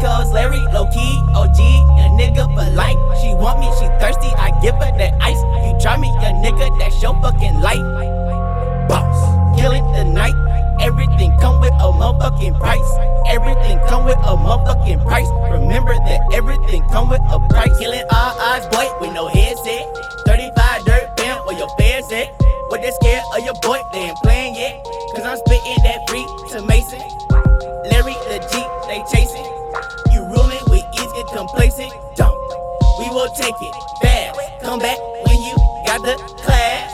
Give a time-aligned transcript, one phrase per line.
[0.00, 0.32] Codes.
[0.32, 1.58] Larry, low key, OG,
[2.00, 2.48] a nigga.
[3.20, 5.40] She want me, she thirsty, I give her that ice.
[5.66, 8.19] You try me, a nigga, that's your fucking life.
[16.90, 17.72] Come with a price.
[17.78, 19.86] Killing all odds, boy, with no headset.
[20.26, 22.28] 35 dirt band where your fans at.
[22.68, 24.84] What they scared of your boy, they ain't playing yet.
[25.14, 27.02] Cause I'm spitting that free to Mason.
[27.90, 29.46] Larry the Jeep, they chasing.
[30.12, 31.92] You ruling with ease, get complacent.
[32.14, 32.38] Don't.
[32.98, 34.38] We will take it fast.
[34.62, 35.54] Come back when you
[35.86, 36.90] got the class.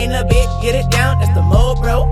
[0.00, 2.10] In a bit, get it down, that's the mode, bro.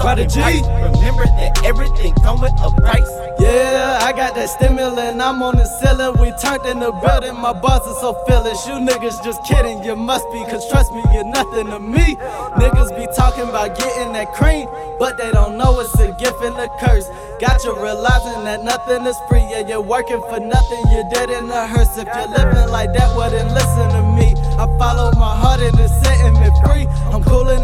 [0.00, 0.40] Prodi-G.
[0.40, 0.96] motherfucking price.
[0.96, 3.10] Remember that everything come with a price.
[3.38, 6.16] Yeah, I got that stimulant, I'm on the ceiling.
[6.20, 8.66] We turned in the building, my boss is so fearless.
[8.66, 12.16] You niggas just kidding, you must be, cause trust me, you're nothing to me.
[12.56, 16.56] Niggas be talking about getting that cream, but they don't know it's a gift and
[16.56, 17.08] a curse.
[17.40, 21.48] Got you realizing that nothing is free, yeah, you're working for nothing, you're dead in
[21.50, 21.96] a hearse.
[21.96, 24.36] If you're living like that, well then listen to me.
[24.60, 26.86] I follow my heart and it's setting me free.
[27.08, 27.59] I'm moving,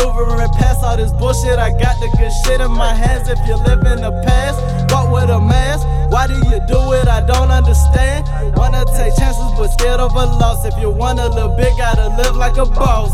[0.00, 1.58] maneuvering past all this bullshit.
[1.58, 3.28] I got the good shit in my hands.
[3.28, 5.86] If you live in the past, walk with a mask.
[6.10, 7.08] Why do you do it?
[7.08, 8.26] I don't understand.
[8.56, 10.64] Wanna take chances, but scared of a loss.
[10.64, 13.12] If you wanna live big, gotta live like a boss.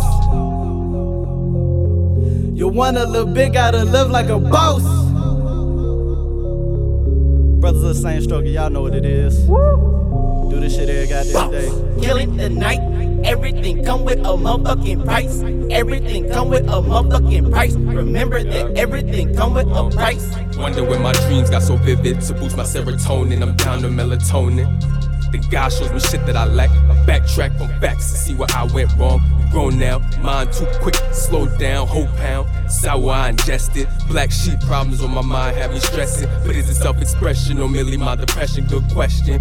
[2.56, 4.82] You wanna live big, gotta live like a boss.
[7.60, 9.46] Brothers of the same struggle, y'all know what it is.
[9.46, 11.68] Do this shit every goddamn day.
[12.00, 12.95] Killing the night.
[13.26, 15.42] Everything come with a motherfucking price.
[15.70, 17.74] Everything come with a motherfucking price.
[17.74, 20.32] Remember that everything come with a price.
[20.56, 23.42] Wonder when my dreams got so vivid to boost my serotonin.
[23.42, 24.80] I'm down to melatonin.
[25.32, 26.70] The God shows me shit that I lack.
[26.70, 29.20] I backtrack from facts to see where I went wrong.
[29.50, 32.48] Grown now, mind too quick, slow down, whole pound.
[32.70, 33.88] Sour I ingested.
[34.08, 36.28] Black sheep problems on my mind have me stressing.
[36.44, 38.66] But is it self expression or merely my depression?
[38.66, 39.40] Good question.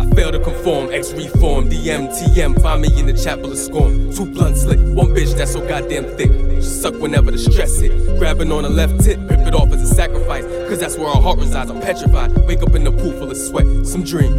[0.00, 2.60] I fail to conform, ex reform, DMTM.
[2.60, 4.12] Find me in the chapel of scorn.
[4.12, 6.30] Two blunt slick, one bitch that's so goddamn thick.
[6.56, 8.18] She suck whenever the stress hit.
[8.18, 10.44] Grabbing on the left tip, rip it off as a sacrifice.
[10.68, 11.70] Cause that's where our heart resides.
[11.70, 12.36] I'm petrified.
[12.46, 13.86] Wake up in the pool full of sweat.
[13.86, 14.32] Some dream.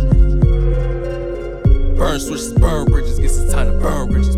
[1.98, 3.18] Burn switches, burn bridges.
[3.18, 4.38] Guess it's time to burn bridges.